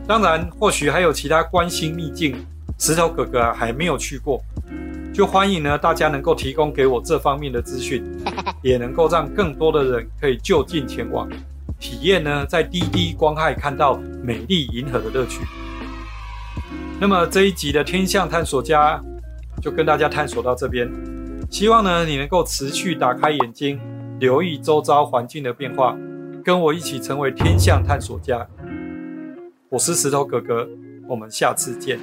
[0.07, 2.35] 当然，或许还有其他关心秘境，
[2.77, 4.39] 石头哥哥啊还没有去过，
[5.11, 8.03] 就欢迎呢大家能够提供给我这方面的资讯，
[8.61, 11.27] 也能够让更多的人可以就近前往。
[11.79, 15.41] 体验呢，在滴滴光害看到美丽银河的乐趣。
[16.99, 19.01] 那么这一集的天象探索家
[19.61, 20.91] 就跟大家探索到这边，
[21.49, 23.81] 希望呢你能够持续打开眼睛，
[24.19, 25.97] 留意周遭环境的变化，
[26.43, 28.47] 跟我一起成为天象探索家。
[29.67, 30.69] 我是石头哥哥，
[31.07, 31.99] 我们下次见。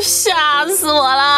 [0.00, 1.37] 吓死我了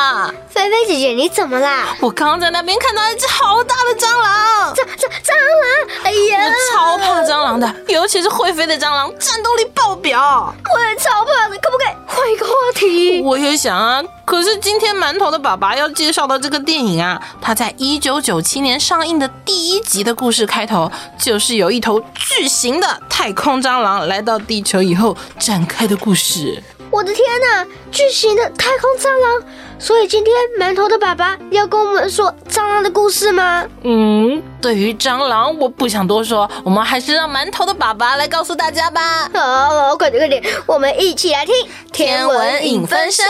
[0.61, 1.97] 菲菲姐姐，你怎么啦？
[2.01, 6.05] 我刚刚在那边看到一只好大的蟑螂，蟑蟑蟑螂！
[6.05, 10.55] 哎呀，我超怕蟑螂的，尤其是会飞的蟑螂，战斗力爆表。
[10.75, 13.23] 我也超怕的，可不可以换一个话题？
[13.23, 26.63] 我也想啊，可是今天馒头的爸爸要介绍的这个电影啊，它在一九九七年上映的第一集的故事开头，就是有一头巨型的太空蟑螂来到地球以后展开的故事。
[26.91, 29.43] 我的天哪，巨型的太空蟑螂！
[29.81, 33.67] 所以今天馒头的爸爸要跟我们说蟑螂的故事吗？
[33.83, 39.01] 嗯，对于蟑螂，我不想多说，我们还是让馒头的爸爸来告诉大家吧。
[39.33, 41.55] 好，快点快点，我们一起来听
[41.93, 43.25] 天文影分身。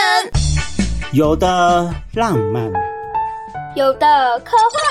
[1.13, 1.47] 有的
[2.15, 2.69] 浪漫，
[3.75, 4.83] 有的科幻，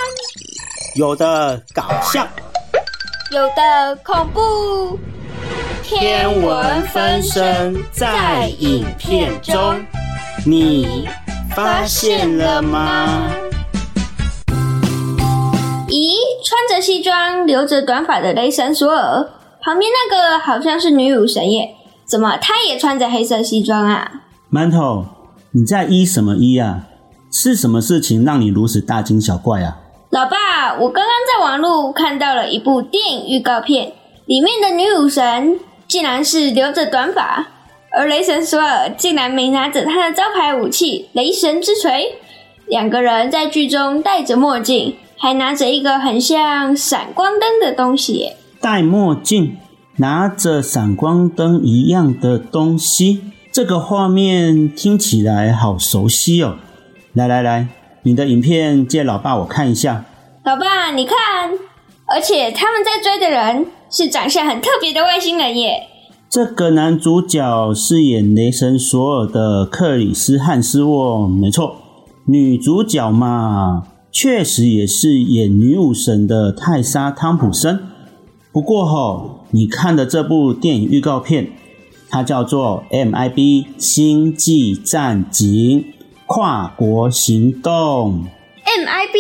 [0.95, 2.27] 有的搞笑，
[3.33, 4.99] 有的恐怖。
[5.83, 9.85] 天文分身在影片中，
[10.47, 11.09] 你
[11.55, 13.29] 发现了吗？
[15.89, 16.13] 咦，
[16.45, 19.29] 穿着西装、留着短发的雷神索尔，
[19.61, 21.75] 旁边那个好像是女武神耶？
[22.09, 24.11] 怎么她也穿着黑色西装啊？
[24.53, 25.05] 馒头，
[25.53, 26.87] 你在一什么一啊？
[27.33, 29.79] 是什么事情让你如此大惊小怪啊？
[30.11, 33.93] 老爸，我刚刚在网络看到了一部电影预告片，
[34.27, 35.59] 里面的女武神。
[35.89, 37.45] 竟然是留着短发，
[37.93, 42.15] 而雷神索尔竟然没拿着他的招牌武器——雷神之锤。
[42.67, 48.33] 两个人在剧中戴着墨镜，还拿着一个很像闪光灯的东西。
[48.61, 49.57] 戴墨镜，
[49.97, 53.23] 拿着闪光灯一样的东西，
[53.53, 56.59] 这个画面听起来好熟悉哦！
[57.15, 57.67] 来来来，
[58.03, 60.05] 你的影片借老爸我看一下。
[60.45, 61.17] 老爸，你看，
[62.07, 63.67] 而且他们在追的人。
[63.93, 65.89] 是长相很特别的外星人耶！
[66.31, 71.75] 这个男主角饰演雷神索尔的克里斯汉斯沃，没错。
[72.27, 77.81] 女主角嘛，确实也是演女武神的泰莎汤普森。
[78.53, 81.51] 不过齁，你看的这部电影预告片，
[82.09, 85.85] 它叫做 MIB 星际战警
[86.27, 88.27] 跨国行动。
[88.65, 89.19] MIB，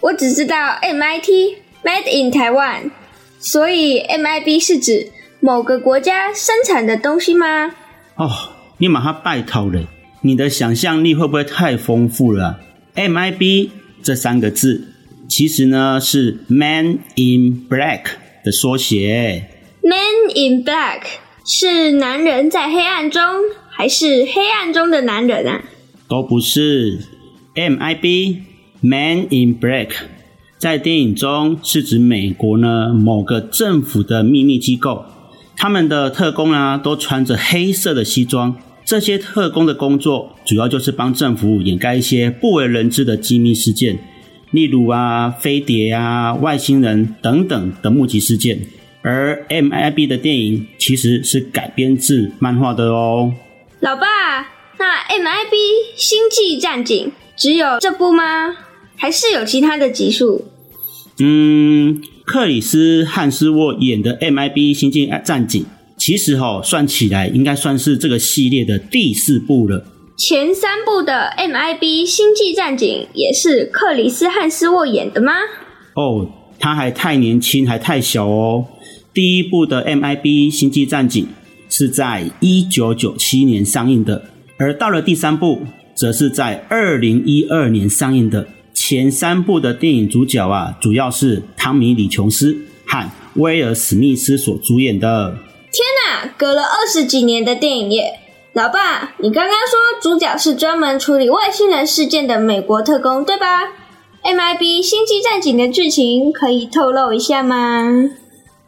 [0.00, 2.90] 我只知道 MIT Made in Taiwan。
[3.40, 5.10] 所以，MIB 是指
[5.40, 7.70] 某个国家生产的东西吗？
[8.16, 8.28] 哦，
[8.78, 9.86] 你把它拜托了，
[10.22, 12.58] 你的想象力会不会太丰富了
[12.96, 13.70] ？MIB
[14.02, 14.88] 这三个字
[15.28, 18.02] 其实呢是 Man in Black
[18.44, 19.48] 的缩写。
[19.82, 21.02] Man in Black
[21.44, 23.22] 是男人在黑暗中，
[23.70, 25.62] 还是黑暗中的男人啊？
[26.08, 26.98] 都不是。
[27.54, 28.38] MIB
[28.80, 29.90] Man in Black。
[30.58, 35.04] 在电影中是指美国呢某个政府的秘密机构，
[35.58, 38.56] 他们的特工啊都穿着黑色的西装。
[38.84, 43.98] 这些特工的工作主要就是帮政府掩盖一些不为人知的机密事件，
[44.52, 48.60] 例如啊飞碟啊、外星人等等的目击事件。
[49.02, 53.34] 而 MIB 的电影其实是改编自漫画的哦。
[53.80, 54.06] 老爸，
[54.78, 55.52] 那 MIB
[55.96, 58.56] 星际战警只有这部吗？
[58.96, 60.46] 还是有其他的集数？
[61.20, 65.64] 嗯，克里斯汉斯沃演的 MIB 星际战警，
[65.96, 69.82] 其实哦，算起来应该算是这个系列的第四部了。
[70.14, 75.32] 前三部的 MIB 星际战警也是克里斯汉斯沃演的吗？
[75.94, 78.66] 哦，他还太年轻，还太小哦。
[79.14, 81.26] 第一部的 MIB 星际战警
[81.70, 84.22] 是在一九九七年上映的，
[84.58, 85.62] 而到了第三部，
[85.96, 88.46] 则是在二零一二年上映的。
[88.88, 95.36] 前三部的电影主角啊，主要是汤米·李·琼斯和威尔·史密斯所主演的。
[95.70, 95.84] 天
[96.24, 98.18] 哪，隔了二十几年的电影耶！
[98.54, 103.64] 老爸，你刚刚说主角是专门处理外星人事件的美国特工，对吧
[104.22, 108.08] ？MIB 星际战警的剧情可以透露一下吗？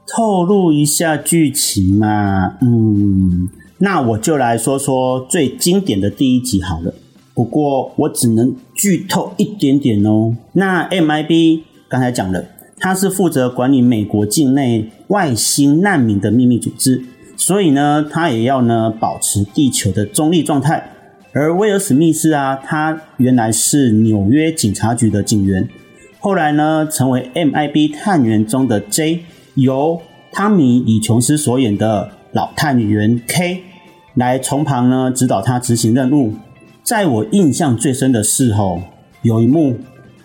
[0.07, 2.59] 透露一下剧情嘛？
[2.61, 3.49] 嗯，
[3.79, 6.93] 那我就来说说最经典的第一集好了。
[7.41, 10.37] 不过我只能剧透一点点哦。
[10.53, 12.45] 那 MIB 刚才讲了，
[12.79, 17.03] 它是负责管理美国境内外星难民的秘密组织，
[17.39, 20.93] 所以呢，它也要呢保持地球的中立状态。
[21.33, 25.67] 而威尔史密斯啊，他原来是纽约警察局的警员，
[26.19, 29.21] 后来呢成为 MIB 探员中的 J，
[29.55, 29.99] 由
[30.31, 33.63] 汤米李琼斯所演的老探员 K
[34.13, 36.35] 来从旁呢指导他执行任务。
[36.91, 38.83] 在我印象最深的是候，
[39.23, 39.77] 有一幕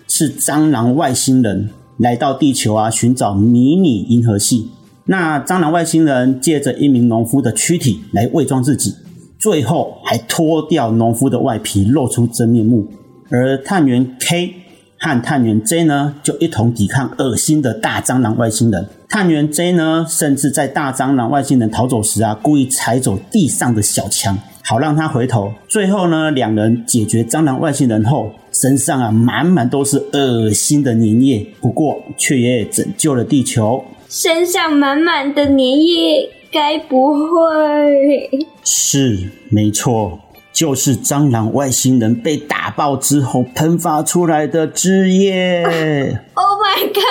[0.07, 4.71] 是蟑螂外星人来到地球啊，寻找迷你银河系。
[5.05, 8.95] 那蟑螂外星人借着一名农夫的躯体来伪装自己，
[9.37, 12.87] 最后还脱掉农夫的外皮，露出真面目。
[13.29, 14.51] 而探员 K
[14.97, 18.87] 和探员 J 呢，就一同抵抗恶心的大蟑螂外星人。
[19.07, 24.35] 探员 J 呢，甚至在大蟑螂外星人逃走时啊，故意踩走地上的小强。
[24.67, 25.53] 好让他回头。
[25.67, 33.85] 最后呢，两人解决蟑螂外星人后，身上啊满满都是恶心的粘液，不过却也拯救了地球。
[34.09, 39.29] 身上满满的粘液，该不会是？
[39.49, 40.19] 没错，
[40.53, 45.63] 就是蟑螂外星人被打爆之后喷发出来的汁液。
[46.33, 47.03] Oh my god，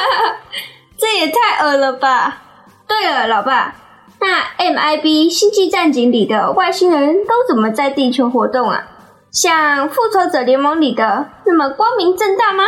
[0.97, 2.43] 这也太恶了吧！
[2.89, 3.84] 对了，老爸。
[4.25, 8.87] 那 MIB 星际战警里的外星人都怎么在地球活动啊？
[9.31, 12.65] 像复仇者联盟里的那么光明正大吗？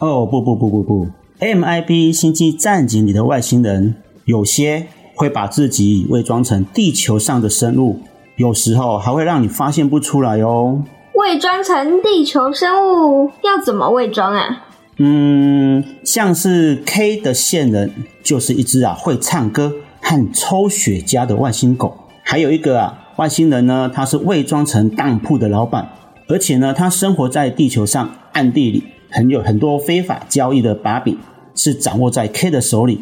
[0.00, 1.06] 哦，不不不不不
[1.38, 3.94] ，MIB 星际战警里的外星人
[4.24, 8.00] 有些会把自己伪装成地球上的生物，
[8.34, 10.82] 有时候还会让你发现不出来哦。
[11.14, 14.64] 伪装成地球生物要怎么伪装啊？
[14.98, 17.92] 嗯，像是 K 的线人
[18.24, 19.72] 就是一只啊会唱歌。
[20.00, 25.90] 和抽雪茄的外星狗，还有一个啊，外星人呢，他是伪装成当铺的老板，
[26.28, 31.18] 而且呢，他生活在地球上，暗地里很有很多非法交易的把柄
[31.54, 33.00] 是掌握在 K 的手里。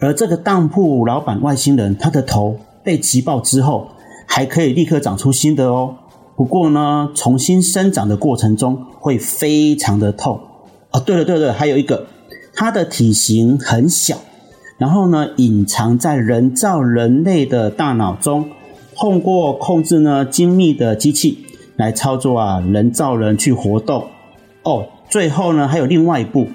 [0.00, 3.88] 而这个当铺老板外星人，他的头被击爆之后，
[4.26, 5.96] 还可以立刻长出新的哦。
[6.36, 10.40] 不过呢，重新生长的过程中会非常的痛。
[10.90, 12.06] 哦，对了对了，还有一个，
[12.54, 14.18] 他的体型很小。
[14.76, 18.50] 然后呢，隐藏在人造人类的大脑中，
[18.96, 21.46] 通过控制呢精密的机器
[21.76, 24.08] 来操作啊人造人去活动。
[24.64, 26.48] 哦，最后呢还有另外一部，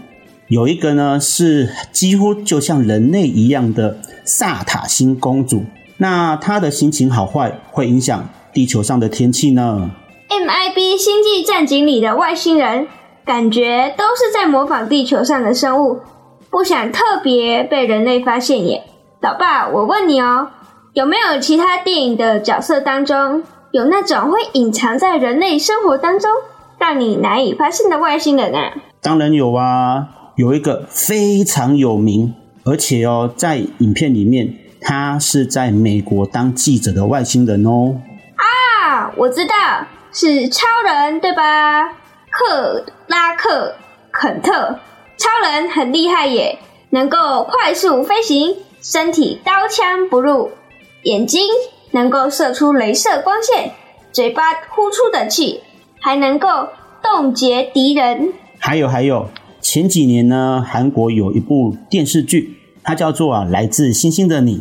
[0.47, 5.63] 有一个呢是几乎就像人类一样的萨塔星公主。
[5.97, 9.91] 那她的心情好坏会影响地球上的天气呢
[10.29, 12.87] ？MIB 星际战警里的外星人，
[13.23, 15.99] 感觉都是在模仿地球上的生物。
[16.51, 18.83] 不想特别被人类发现耶，
[19.21, 20.49] 老爸，我问你哦，
[20.93, 26.31] 有没有其他电影的角色当中，有那种会隐藏在人类生活当中，
[26.79, 28.73] 让你难以发现的外星人啊？
[29.01, 32.33] 当然有啊，有一个非常有名，
[32.65, 37.95] 而且哦，在影片里面，他是在美国当记者的外星人哦。
[38.35, 39.53] 啊，我知道，
[40.11, 41.89] 是超人对吧？
[42.31, 43.75] 克拉克
[44.11, 44.79] 肯特。
[45.19, 46.57] 超人很厉害耶，
[46.91, 50.51] 能够快速飞行，身体刀枪不入，
[51.03, 51.41] 眼睛
[51.91, 53.73] 能够射出镭射光线，
[54.13, 55.59] 嘴巴呼出的气
[55.99, 56.47] 还能够
[57.03, 58.31] 冻结敌人。
[58.59, 59.27] 还有还有，
[59.59, 64.57] 前几年呢，韩国有一部电视剧，它叫做啊《来自星星的你》，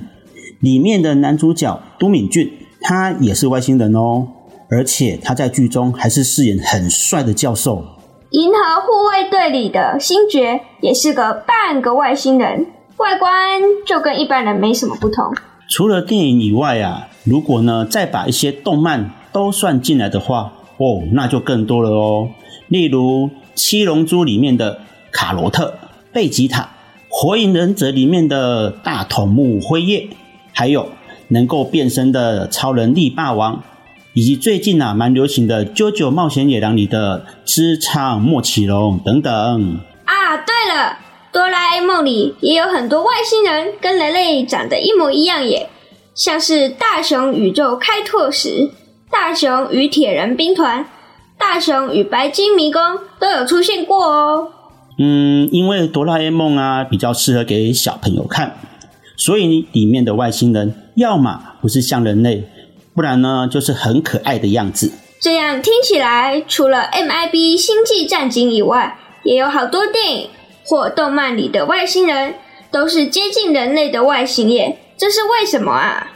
[0.59, 4.27] 里面的男主角都敏俊，他也是外星人哦，
[4.69, 7.85] 而且他在剧中还是饰演很帅的教授。
[8.31, 12.67] 银河护卫队里的星爵也是个半个外星人，
[12.99, 15.33] 外观就跟一般人没什么不同。
[15.67, 22.29] 除了电影以外啊，如果呢再把一些动漫都算进来的话，哦，那就更多了哦。
[22.67, 25.79] 例如《七龙珠》里面的卡罗特、
[26.13, 26.63] 贝吉塔，
[27.09, 30.07] 《火影忍者》里面的大筒木辉夜，
[30.53, 30.91] 还有
[31.29, 33.63] 能够变身的超能力霸王，
[34.19, 39.33] 以及最近啊蛮流行的《JoJo 冒险野狼》里的枝仓莫奇龙等等。
[40.07, 40.99] 啊，对了，
[41.33, 45.71] 哆啦 A 梦里也有很多外星人跟人类长得一模一样耶，
[46.17, 48.73] 像是大雄宇宙开拓时、
[49.09, 50.85] 大雄与铁人兵团。
[51.39, 52.83] 大雄与白金迷宫
[53.21, 54.49] 都有出现过哦。
[54.99, 58.57] 嗯，因为哆啦 A 梦啊比较适合给小朋友看，
[59.17, 62.43] 所以里面的外星人要么不是像人类，
[62.99, 64.91] 不然呢就是很可爱的样子。
[65.21, 70.31] 这样听起来，除了 MIB 星际战警以外，也有好多电影
[70.65, 72.35] 或动漫里的外星人
[72.73, 74.81] 都是接近人类的外星耶。
[74.97, 76.11] 这是为什么啊？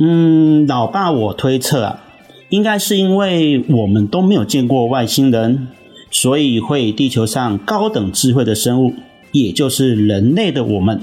[0.00, 2.02] 嗯，老爸，我推测啊。
[2.48, 5.68] 应该是因为我们都没有见过外星人，
[6.10, 8.92] 所以会地球上高等智慧的生物，
[9.30, 11.00] 也就是人类的我们，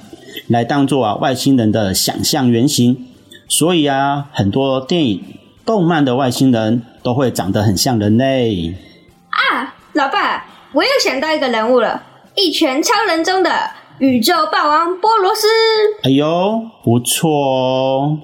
[0.50, 3.08] 来当做啊外星人的想象原型。
[3.48, 5.24] 所以啊，很多电影、
[5.66, 8.76] 动漫的外星人都会长得很像人类。
[9.30, 12.02] 啊，老爸，我又想到一个人物了，
[12.42, 13.52] 《一拳超人》中的
[14.00, 15.48] 宇宙霸王波罗斯。
[16.04, 18.20] 哎呦，不错哦。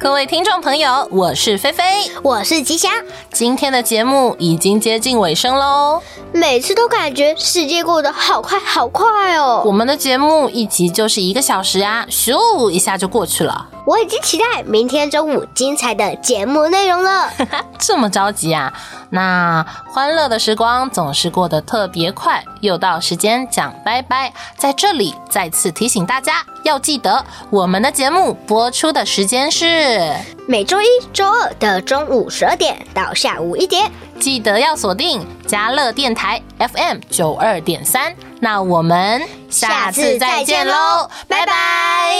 [0.00, 1.84] 各位听众朋友，我是菲菲，
[2.22, 2.90] 我是吉祥。
[3.30, 6.00] 今天的节目已经接近尾声喽，
[6.32, 9.62] 每次都感觉时间过得好快好快哦。
[9.66, 13.68] 我们的节目一集就是一个小时啊，咻一下就过去了。
[13.86, 17.30] 我已经期待明天中午精彩的节目内容了。
[17.78, 18.72] 这么着急啊？
[19.10, 24.32] 那欢乐的时光总是过得特别快，又到时间讲拜拜。
[24.56, 30.12] 在这里再次提醒大家，要记得我们的节目播出的时间是
[30.46, 38.14] 每周一、周二的中午十二点到下午一点，记得要锁定嘉乐电台 FM 九二点三。
[38.40, 42.14] 那我们下次再见喽，拜拜。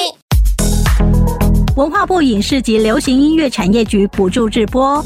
[1.76, 5.02] 文化部影视及流行音乐产业局补助直播。